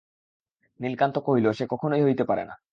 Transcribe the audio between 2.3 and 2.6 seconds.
না।